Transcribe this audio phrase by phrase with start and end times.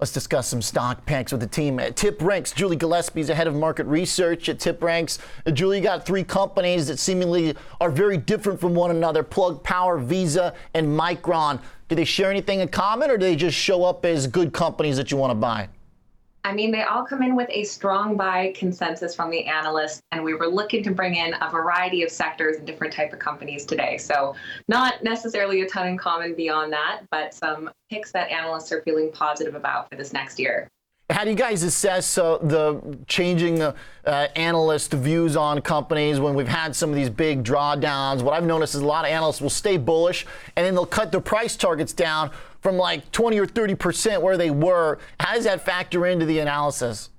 [0.00, 2.54] Let's discuss some stock picks with the team at TipRanks.
[2.54, 5.18] Julie Gillespie is head of market research at TipRanks.
[5.52, 9.98] Julie, you got three companies that seemingly are very different from one another Plug Power,
[9.98, 11.60] Visa, and Micron.
[11.88, 14.96] Do they share anything in common or do they just show up as good companies
[14.98, 15.68] that you want to buy?
[16.44, 20.22] I mean, they all come in with a strong buy consensus from the analysts, and
[20.22, 23.64] we were looking to bring in a variety of sectors and different type of companies
[23.64, 23.98] today.
[23.98, 24.34] So
[24.68, 29.10] not necessarily a ton in common beyond that, but some picks that analysts are feeling
[29.12, 30.68] positive about for this next year.
[31.18, 33.74] How do you guys assess uh, the changing uh,
[34.04, 38.22] uh, analyst views on companies when we've had some of these big drawdowns?
[38.22, 41.10] What I've noticed is a lot of analysts will stay bullish and then they'll cut
[41.10, 42.30] their price targets down
[42.60, 45.00] from like 20 or 30 percent where they were.
[45.18, 47.10] How does that factor into the analysis?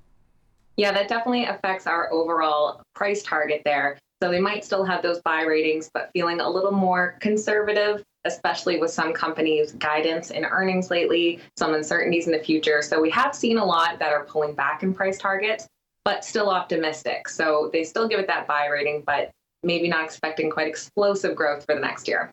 [0.78, 3.98] Yeah, that definitely affects our overall price target there.
[4.22, 8.78] So they might still have those buy ratings, but feeling a little more conservative, especially
[8.80, 12.82] with some companies' guidance and earnings lately, some uncertainties in the future.
[12.82, 15.68] So we have seen a lot that are pulling back in price targets,
[16.04, 17.30] but still optimistic.
[17.30, 19.32] So they still give it that buy rating, but
[19.64, 22.32] maybe not expecting quite explosive growth for the next year.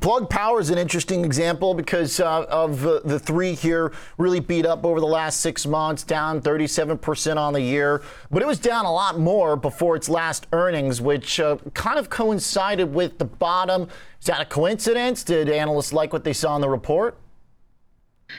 [0.00, 4.66] Plug Power is an interesting example because uh, of uh, the three here really beat
[4.66, 8.02] up over the last six months, down 37% on the year.
[8.30, 12.10] But it was down a lot more before its last earnings, which uh, kind of
[12.10, 13.88] coincided with the bottom.
[14.20, 15.24] Is that a coincidence?
[15.24, 17.16] Did analysts like what they saw in the report?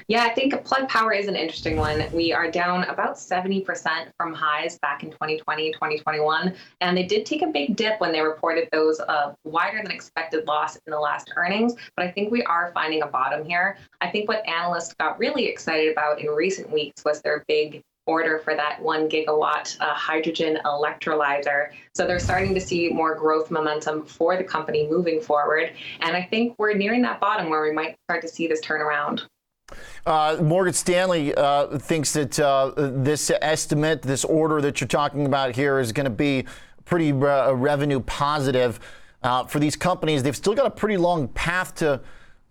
[0.08, 2.06] Yeah, I think Plug Power is an interesting one.
[2.14, 3.66] We are down about 70%
[4.18, 6.56] from highs back in 2020, 2021.
[6.82, 10.48] And they did take a big dip when they reported those uh, wider than expected
[10.48, 11.76] loss in the last earnings.
[11.96, 13.78] But I think we are finding a bottom here.
[14.02, 18.40] I think what analysts got really excited about in recent weeks was their big order
[18.40, 21.70] for that one gigawatt uh, hydrogen electrolyzer.
[21.94, 25.72] So they're starting to see more growth momentum for the company moving forward.
[26.02, 29.22] And I think we're nearing that bottom where we might start to see this turnaround.
[30.06, 35.56] Uh, Morgan Stanley uh, thinks that uh, this estimate, this order that you're talking about
[35.56, 36.46] here, is going to be
[36.86, 38.80] pretty uh, revenue positive
[39.24, 40.24] uh, for these companies.
[40.24, 42.02] They've still got a pretty long path to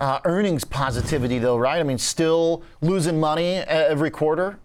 [0.00, 1.78] uh, earnings positivity, though, right?
[1.78, 4.58] I mean, still losing money every quarter.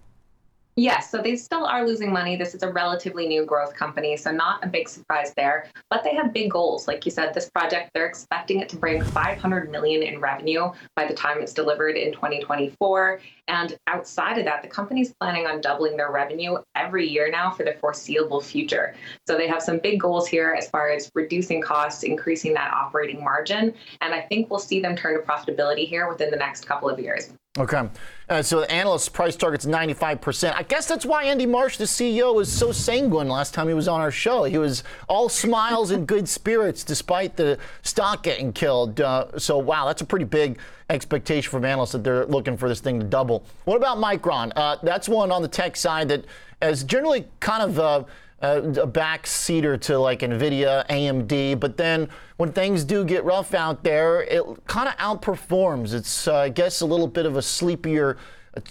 [0.78, 2.36] Yes, so they still are losing money.
[2.36, 5.68] This is a relatively new growth company, so not a big surprise there.
[5.90, 6.86] But they have big goals.
[6.86, 11.08] Like you said, this project, they're expecting it to bring 500 million in revenue by
[11.08, 13.22] the time it's delivered in 2024.
[13.48, 17.64] And outside of that, the company's planning on doubling their revenue every year now for
[17.64, 18.96] the foreseeable future.
[19.28, 23.24] So they have some big goals here as far as reducing costs, increasing that operating
[23.24, 23.74] margin.
[24.02, 27.00] And I think we'll see them turn to profitability here within the next couple of
[27.00, 27.32] years.
[27.58, 27.88] Okay.
[28.28, 30.54] Uh, so the analyst price target's 95%.
[30.56, 33.88] I guess that's why Andy Marsh, the CEO, was so sanguine last time he was
[33.88, 34.44] on our show.
[34.44, 39.00] He was all smiles and good spirits despite the stock getting killed.
[39.00, 40.58] Uh, so, wow, that's a pretty big
[40.90, 43.46] expectation from analysts that they're looking for this thing to double.
[43.64, 44.52] What about Micron?
[44.56, 46.26] Uh, that's one on the tech side that
[46.62, 48.04] has generally kind of uh,
[48.42, 53.84] uh, a backseater to like NVIDIA, AMD, but then when things do get rough out
[53.84, 55.94] there, it kind of outperforms.
[55.94, 58.18] It's, uh, I guess, a little bit of a sleepier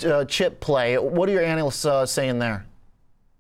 [0.05, 0.99] uh, chip play.
[0.99, 2.67] What are your analysts uh, saying there?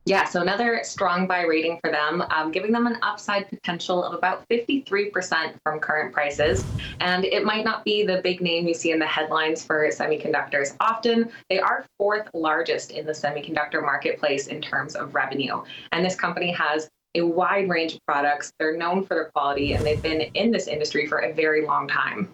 [0.06, 4.12] Yeah, so another strong buy rating for them, um, giving them an upside potential of
[4.12, 6.62] about 53% from current prices.
[7.00, 10.76] And it might not be the big name you see in the headlines for semiconductors.
[10.80, 15.62] Often, they are fourth largest in the semiconductor marketplace in terms of revenue.
[15.92, 18.52] And this company has a wide range of products.
[18.58, 21.88] They're known for their quality, and they've been in this industry for a very long
[21.88, 22.28] time.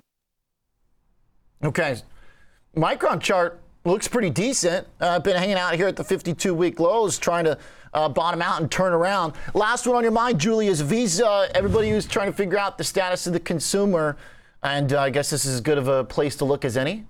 [1.62, 2.00] Okay.
[2.74, 4.86] Micron chart looks pretty decent.
[5.00, 7.58] I've uh, been hanging out here at the 52 week lows trying to
[7.94, 9.32] uh, bottom out and turn around.
[9.54, 11.48] Last one on your mind, Julie, is Visa.
[11.54, 14.16] Everybody who's trying to figure out the status of the consumer.
[14.62, 17.06] And uh, I guess this is as good of a place to look as any.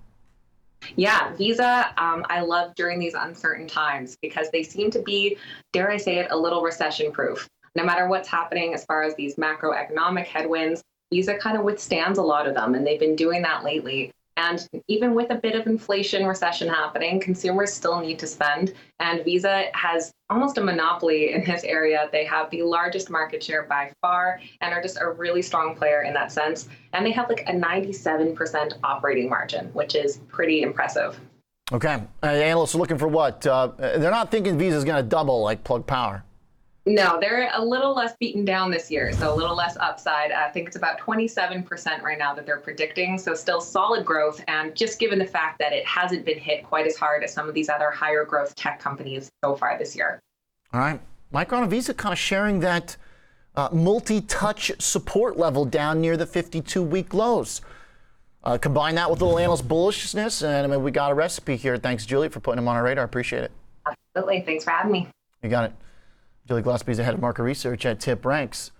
[0.95, 5.37] Yeah, Visa, um, I love during these uncertain times because they seem to be,
[5.73, 7.47] dare I say it, a little recession proof.
[7.75, 10.81] No matter what's happening as far as these macroeconomic headwinds,
[11.13, 14.11] Visa kind of withstands a lot of them, and they've been doing that lately.
[14.41, 18.73] And even with a bit of inflation recession happening, consumers still need to spend.
[18.99, 22.09] And Visa has almost a monopoly in this area.
[22.11, 26.01] They have the largest market share by far and are just a really strong player
[26.01, 26.69] in that sense.
[26.93, 31.19] And they have like a 97% operating margin, which is pretty impressive.
[31.71, 32.01] Okay.
[32.23, 33.45] Uh, analysts are looking for what?
[33.45, 36.23] Uh, they're not thinking Visa is going to double like Plug Power.
[36.85, 40.31] No, they're a little less beaten down this year, so a little less upside.
[40.31, 44.43] I think it's about 27% right now that they're predicting, so still solid growth.
[44.47, 47.47] And just given the fact that it hasn't been hit quite as hard as some
[47.47, 50.19] of these other higher growth tech companies so far this year.
[50.73, 50.99] All right.
[51.31, 52.97] Micron and Visa kind of sharing that
[53.55, 57.61] uh, multi touch support level down near the 52 week lows.
[58.43, 61.57] Uh, combine that with a little analyst bullishness, and I mean, we got a recipe
[61.57, 61.77] here.
[61.77, 63.05] Thanks, Julie, for putting them on our radar.
[63.05, 63.51] Appreciate it.
[63.85, 64.41] Absolutely.
[64.41, 65.07] Thanks for having me.
[65.43, 65.73] You got it.
[66.47, 68.71] Julie is the head of market research at TipRanks.